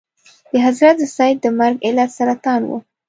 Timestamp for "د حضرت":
0.51-0.97